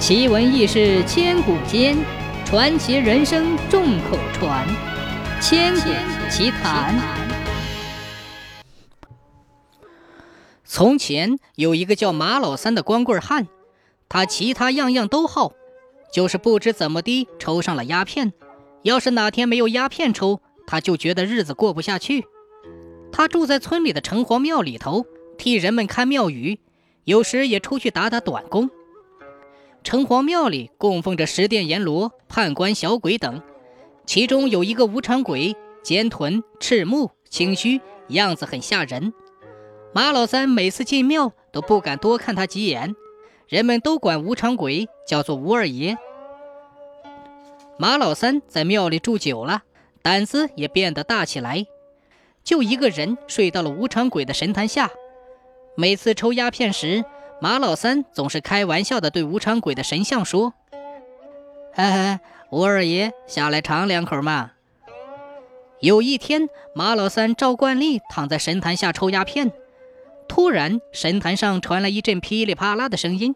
[0.00, 1.94] 奇闻异事千古间，
[2.46, 4.66] 传奇人生众口传。
[5.42, 5.90] 千古
[6.30, 6.98] 奇谈。
[10.64, 13.46] 从前有一个叫马老三的光棍汉，
[14.08, 15.52] 他其他样样都好，
[16.10, 18.32] 就是不知怎么的抽上了鸦片。
[18.82, 22.24] 要是哪天没有鸦片抽，他就觉得日子过不下去。
[23.12, 25.04] 他住在村里的城隍庙里头，
[25.36, 26.58] 替人们看庙宇，
[27.04, 28.70] 有时也出去打打短工。
[29.82, 33.42] 城隍庙里供奉着十殿阎罗、判官、小鬼等，
[34.06, 39.12] 其中有一个无常鬼，尖臀、赤目、清虚，样子很吓人。
[39.92, 42.94] 马老三每次进庙都不敢多看他几眼，
[43.48, 45.96] 人们都管无常鬼叫做吴二爷。
[47.78, 49.62] 马老三在庙里住久了，
[50.02, 51.66] 胆子也变得大起来，
[52.44, 54.90] 就一个人睡到了无常鬼的神坛下。
[55.76, 57.04] 每次抽鸦片时，
[57.42, 60.52] 马老三总是开玩笑地对无常鬼的神像说
[61.72, 62.18] ：“嘿嘿，
[62.50, 64.50] 吴二爷下来尝两口嘛。”
[65.80, 69.50] 有一天，马老三照惯例躺在神坛下抽鸦片，
[70.28, 73.34] 突然神坛上传来一阵噼里啪啦的声音，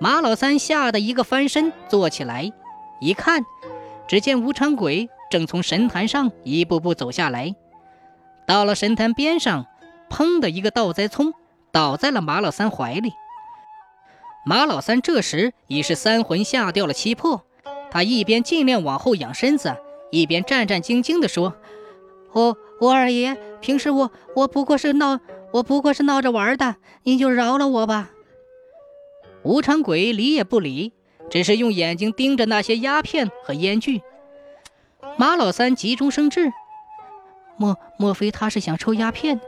[0.00, 2.52] 马老三吓得一个翻身坐起来，
[3.00, 3.44] 一看，
[4.08, 7.54] 只见无常鬼正从神坛上一步步走下来，
[8.44, 9.66] 到了神坛边上，
[10.10, 11.32] 砰的一个倒栽葱
[11.70, 13.12] 倒在了马老三怀里。
[14.48, 17.42] 马老三这时已是三魂吓掉了七魄，
[17.90, 19.76] 他一边尽量往后仰身子，
[20.12, 21.56] 一边战战兢兢地说
[22.32, 25.18] ：“我我二爷，平时我我不过是闹，
[25.52, 28.12] 我不过是闹着玩的，您就饶了我吧。”
[29.42, 30.92] 无常鬼理也不理，
[31.28, 34.00] 只是用眼睛盯着那些鸦片和烟具。
[35.16, 36.52] 马老三急中生智，
[37.56, 39.40] 莫莫非他是想抽鸦片？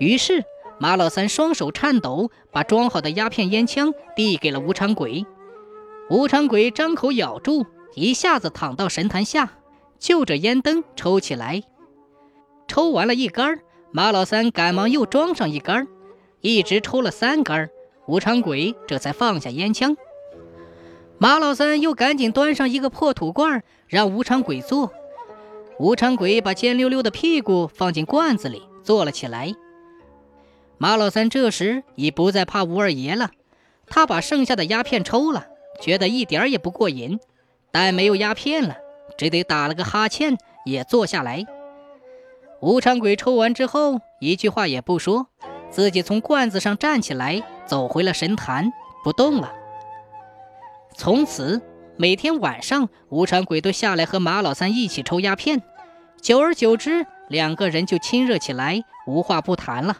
[0.00, 0.44] 于是。
[0.80, 5.26] 马老三双手颤抖，把装好的鸦片烟枪递给了无常鬼。
[6.08, 9.50] 无常鬼张口咬住，一下子躺到神坛下，
[9.98, 11.62] 就着烟灯抽起来。
[12.68, 13.58] 抽完了一杆，
[13.90, 15.88] 马老三赶忙又装上一杆，
[16.40, 17.68] 一直抽了三杆，
[18.06, 19.96] 无常鬼这才放下烟枪。
[21.18, 24.92] 马老三又赶紧端上一个破土罐，让无常鬼坐。
[25.80, 29.52] 无常鬼把尖溜溜的屁股放进罐子里，坐了起来。
[30.78, 33.30] 马老三这时已不再怕吴二爷了，
[33.88, 35.48] 他把剩下的鸦片抽了，
[35.80, 37.18] 觉得一点也不过瘾，
[37.72, 38.76] 但没有鸦片了，
[39.16, 41.44] 只得打了个哈欠，也坐下来。
[42.60, 45.26] 无常鬼抽完之后，一句话也不说，
[45.68, 48.72] 自己从罐子上站起来，走回了神坛，
[49.02, 49.52] 不动了。
[50.96, 51.60] 从此，
[51.96, 55.62] 每天晚上，无常鬼都下来和马老三一起抽鸦片，
[56.22, 59.98] 久而久之，两个人就亲热起来，无话不谈了。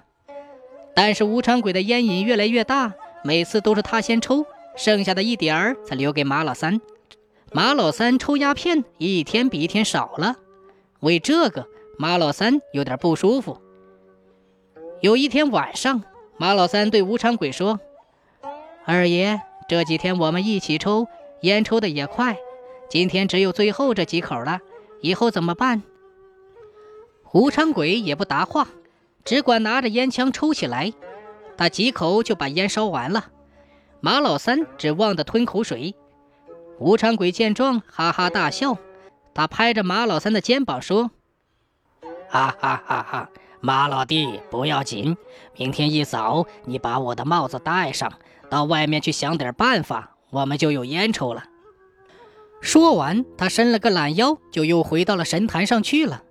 [1.00, 2.92] 但是无常鬼的烟瘾越来越大，
[3.22, 4.44] 每次都是他先抽，
[4.74, 6.80] 剩下的一点儿才留给马老三。
[7.52, 10.34] 马老三抽鸦片一天比一天少了，
[10.98, 13.60] 为这个马老三有点不舒服。
[15.00, 16.02] 有一天晚上，
[16.36, 17.78] 马老三对无常鬼说
[18.84, 21.06] ：“二爷，这几天我们一起抽
[21.42, 22.36] 烟，抽的也快，
[22.90, 24.58] 今天只有最后这几口了，
[25.00, 25.80] 以后怎么办？”
[27.32, 28.66] 无常鬼也不答话。
[29.28, 30.90] 只管拿着烟枪抽起来，
[31.58, 33.26] 他几口就把烟烧完了。
[34.00, 35.94] 马老三只忘得吞口水。
[36.78, 38.78] 无常鬼见状，哈哈大笑。
[39.34, 41.10] 他拍着马老三的肩膀说
[42.30, 43.28] ：“哈哈哈哈，
[43.60, 45.14] 马老弟不要紧，
[45.58, 48.10] 明天一早你把我的帽子戴上，
[48.48, 51.44] 到外面去想点办法，我们就有烟抽了。”
[52.62, 56.22] 说完，他伸了个懒腰，就又回到了神坛上去了。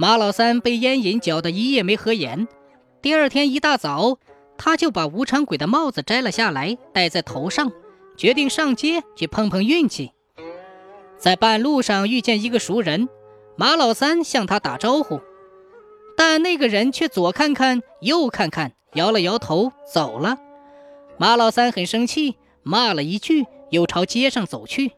[0.00, 2.46] 马老三被烟瘾搅得一夜没合眼，
[3.02, 4.18] 第二天一大早，
[4.56, 7.72] 他就把无常鬼的帽子摘了下来，戴在头上，
[8.16, 10.12] 决定上街去碰碰运气。
[11.16, 13.08] 在半路上遇见一个熟人，
[13.56, 15.20] 马老三向他打招呼，
[16.16, 20.38] 但那个人却左看看右看看，摇了摇头走了。
[21.16, 24.92] 马老三很生气，骂了一句，又朝街上走去。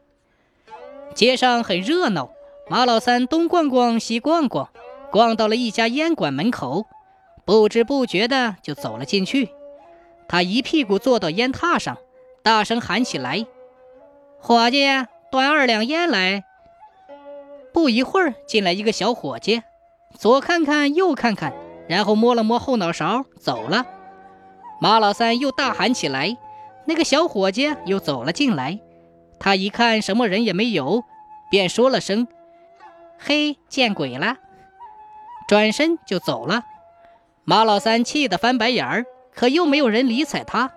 [1.15, 2.29] 街上很热闹，
[2.69, 4.69] 马老三东逛逛，西逛逛。
[5.11, 6.85] 逛到了一家烟馆门口，
[7.45, 9.49] 不知不觉的就走了进去。
[10.27, 11.97] 他一屁股坐到烟榻上，
[12.41, 13.45] 大声喊起来
[14.39, 14.85] ：“伙计，
[15.29, 16.45] 端二两烟来！”
[17.73, 19.61] 不一会儿，进来一个小伙计，
[20.17, 21.53] 左看看右看看，
[21.89, 23.85] 然后摸了摸后脑勺，走了。
[24.79, 26.37] 马老三又大喊起来，
[26.85, 28.79] 那个小伙计又走了进来。
[29.39, 31.03] 他一看什么人也没有，
[31.49, 32.27] 便说了声
[33.19, 34.37] ：“嘿，见鬼了！”
[35.51, 36.63] 转身就走了，
[37.43, 39.05] 马老三气得翻白眼儿，
[39.35, 40.71] 可又没有人理睬他。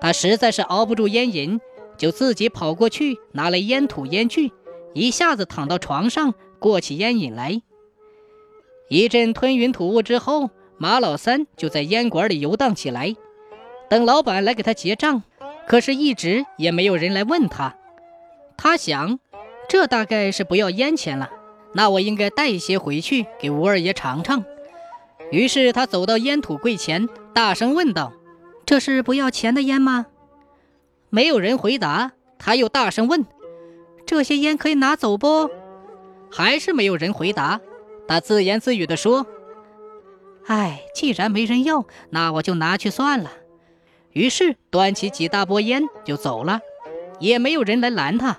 [0.00, 1.60] 他实在是熬不住烟瘾，
[1.96, 4.52] 就自己跑过去拿来烟土烟具，
[4.94, 7.62] 一下子躺到床上过起烟瘾来。
[8.88, 13.16] 一阵吞云吐雾之后，马老三就在烟馆里游荡起来，
[13.88, 15.24] 等老板来给他结账，
[15.66, 17.74] 可是一直也没有人来问他。
[18.56, 19.18] 他想，
[19.68, 21.28] 这大概是不要烟钱了，
[21.72, 24.44] 那我应该带一些回去给吴二爷尝尝。
[25.30, 28.12] 于是他走到烟土柜前，大声问道
[28.66, 30.06] ：“这是不要钱的烟吗？”
[31.08, 32.12] 没有人回答。
[32.38, 33.26] 他又大声问
[34.06, 35.50] ：“这些烟可以拿走不？”
[36.32, 37.60] 还是没有人回答。
[38.08, 39.26] 他自言自语地说
[40.46, 43.30] ：“哎，既然没人要，那我就拿去算了。”
[44.12, 46.60] 于是端起几大波烟就走了，
[47.20, 48.38] 也没有人来拦他。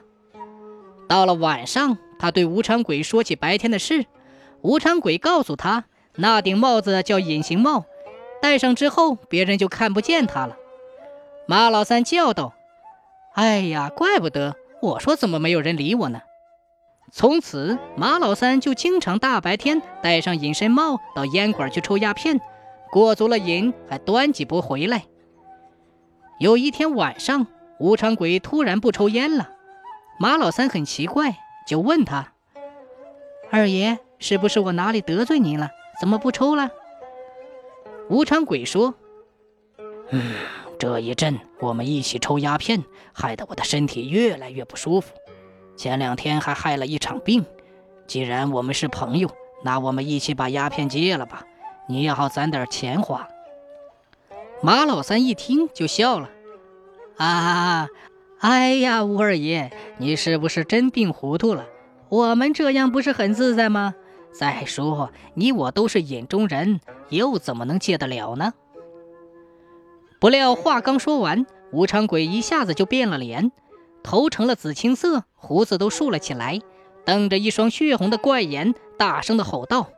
[1.07, 4.05] 到了晚上，他对吴长鬼说起白天的事。
[4.61, 5.85] 吴长鬼告诉他。
[6.17, 7.85] 那顶帽子叫隐形帽，
[8.41, 10.57] 戴上之后别人就看不见他了。
[11.47, 12.53] 马老三叫道
[13.33, 14.55] ：“哎呀，怪不得！
[14.81, 16.19] 我说怎么没有人理我呢？”
[17.13, 22.41] 从此，马老三就经常大白天戴上隐身帽到烟馆去抽鸦片，
[22.91, 25.05] 过足了瘾还端几波回来。
[26.39, 27.47] 有一天晚上，
[27.79, 29.49] 吴长鬼突然不抽烟了，
[30.19, 32.33] 马老三很奇怪，就问他
[33.51, 35.69] ：“二爷，是不是我哪里得罪您了？”
[35.99, 36.71] 怎么不抽了？
[38.09, 38.95] 吴长鬼说
[40.09, 40.33] ：“嗯，
[40.79, 45.13] 这一阵我们一起抽鸦片，害得我的身体越来越不舒服。
[45.77, 47.45] 前两天还害了一场病。
[48.07, 49.29] 既然我们是朋友，
[49.63, 51.43] 那我们一起把鸦片戒了吧。
[51.87, 53.27] 你也好攒点钱花。”
[54.63, 56.29] 马老三一听就笑了
[57.17, 57.87] ：“啊，
[58.41, 61.67] 哎呀，吴二爷，你是不是真病糊涂了？
[62.09, 63.93] 我们这样不是很自在吗？”
[64.33, 66.79] 再说，你我都是眼中人，
[67.09, 68.53] 又怎么能戒得了呢？
[70.19, 73.51] 不料话刚说完，吴长鬼一下子就变了脸，
[74.01, 76.61] 头成了紫青色，胡子都竖了起来，
[77.05, 79.89] 瞪着一双血红的怪眼，大声的吼道：“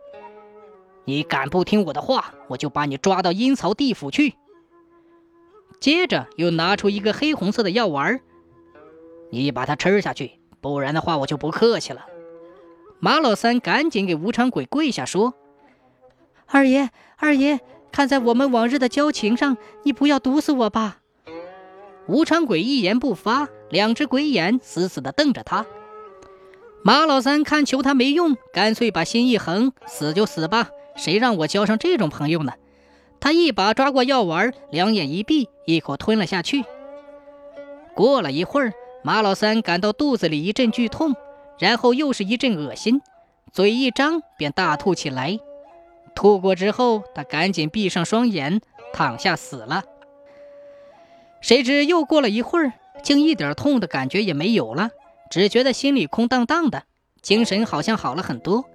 [1.05, 4.33] 你敢不听我的话，我就把你抓到阴曹地府去！”
[5.79, 8.21] 接着又拿出一个黑红色的药丸，
[9.41, 12.05] 你把它吃下去，不然的话，我就不客气了。
[12.99, 15.33] 马老三赶紧给吴长鬼跪下说
[16.45, 17.59] ：“二爷，二爷，
[17.91, 20.99] 看在我们往日的交情上，你不要毒死我吧。”
[22.07, 25.65] 吴长鬼一言不发，两只鬼眼死死地瞪着他。
[26.83, 32.53] 马老三看求他没用，干脆把心一横，死就死吧，谁让我交上这种朋友呢？
[33.19, 36.63] 他一把抓过药丸，两眼一闭，一口吞了下去。
[37.95, 38.73] 过了一会儿，
[39.03, 41.15] 马老三感到肚子里一阵剧痛。
[41.59, 42.99] 然后又是一阵恶心，
[43.51, 45.39] 嘴一张便大吐起来。
[46.15, 48.59] 吐过之后，他赶紧闭上双眼，
[48.91, 49.83] 躺下死了。
[51.41, 52.73] 谁知又过了一会儿，
[53.03, 54.89] 竟一点痛的感觉也没有了，
[55.29, 56.83] 只觉得心里空荡荡的，
[57.21, 58.65] 精神好像好了很多。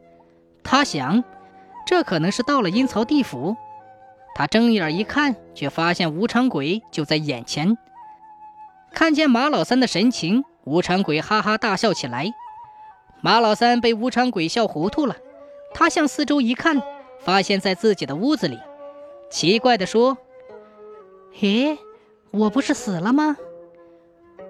[0.62, 1.24] 他想，
[1.84, 3.56] 这可能是到了阴曹地府。
[4.36, 7.76] 他睁眼一看，却发现无常鬼就在眼前。
[8.92, 12.32] 看见马老三的神情，吴长鬼哈哈大笑起来。
[13.20, 15.16] 马老三被吴长鬼笑糊涂了，
[15.74, 16.82] 他向四周一看，
[17.20, 18.58] 发现在自己的屋子里，
[19.30, 20.18] 奇怪地说
[21.34, 21.78] ：“嘿，
[22.30, 23.36] 我不是死了吗？”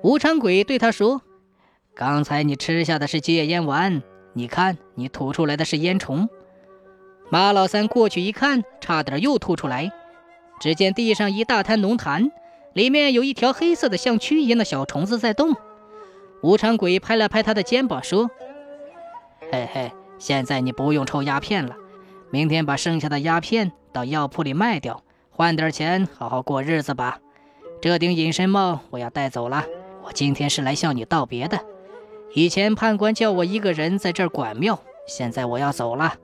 [0.02, 1.22] 吴长鬼对他说
[1.94, 6.28] ：“刚才你吃下的是戒烟丸，你看你吐出来的是烟虫。”
[7.30, 9.92] 马老三过去一看，差点又吐出来。
[10.60, 12.30] 只见地上一大滩浓痰，
[12.78, 15.56] 里面有一条黑色的像蛆一样的小虫子在动。
[16.42, 18.30] 吴长鬼拍了拍他的肩膀说。
[19.50, 21.74] 嘿嘿，现在你不用抽鸦片了，
[22.30, 27.18] 明天把剩下的鸦片到药铺里卖掉，换点钱，好好过日子吧。
[27.82, 29.64] 这顶隐身帽我要带走了，
[30.04, 31.58] 我今天是来向你道别的。
[32.32, 36.14] 以前判官叫我一个人在这儿管庙，现在我要走了。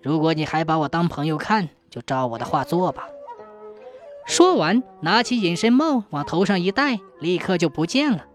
[0.00, 3.06] 如果你还把我当朋友看，就照我的话做吧。
[4.26, 8.26] 说完，拿起隐身帽往头上一戴，立刻就不见了。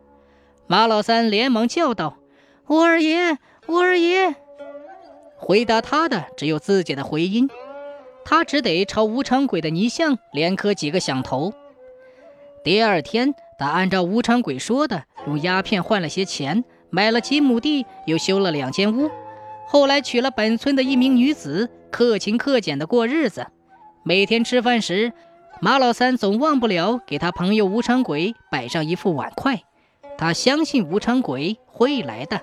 [0.68, 2.18] 马老三连忙叫道
[2.68, 3.38] ：“吴二爷！”
[3.68, 4.36] 吴二爷
[5.38, 7.50] 回答他的只有自己的回音，
[8.24, 11.54] 他只得朝吴长鬼的泥像连磕几个响头。
[12.64, 19.10] 第二天，他按照吴长鬼说的，用鸦片换了些钱，买了几亩地，又修了两间屋。
[19.68, 23.48] 后来娶了本村的一名女子，克勤克俭的过日子。
[24.04, 25.12] 每天吃饭时，
[25.62, 29.64] 马老三总忘不了给他朋友吴长鬼摆上一副碗筷。
[30.18, 32.42] 他相信吴长鬼会来的。